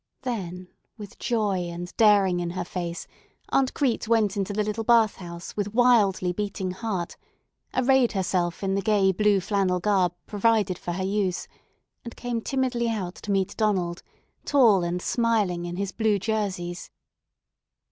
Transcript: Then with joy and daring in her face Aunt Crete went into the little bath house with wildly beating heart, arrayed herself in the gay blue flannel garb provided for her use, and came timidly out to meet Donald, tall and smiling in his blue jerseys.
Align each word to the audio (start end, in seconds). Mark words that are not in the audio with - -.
Then 0.23 0.69
with 0.97 1.19
joy 1.19 1.59
and 1.69 1.95
daring 1.95 2.39
in 2.39 2.49
her 2.49 2.65
face 2.65 3.05
Aunt 3.49 3.71
Crete 3.75 4.07
went 4.07 4.35
into 4.35 4.51
the 4.51 4.63
little 4.63 4.83
bath 4.83 5.17
house 5.17 5.55
with 5.55 5.75
wildly 5.75 6.33
beating 6.33 6.71
heart, 6.71 7.17
arrayed 7.75 8.13
herself 8.13 8.63
in 8.63 8.73
the 8.73 8.81
gay 8.81 9.11
blue 9.11 9.39
flannel 9.39 9.79
garb 9.79 10.15
provided 10.25 10.79
for 10.79 10.93
her 10.93 11.03
use, 11.05 11.47
and 12.03 12.15
came 12.15 12.41
timidly 12.41 12.89
out 12.89 13.13
to 13.17 13.31
meet 13.31 13.55
Donald, 13.57 14.01
tall 14.43 14.83
and 14.83 15.03
smiling 15.03 15.65
in 15.65 15.75
his 15.75 15.91
blue 15.91 16.17
jerseys. 16.17 16.89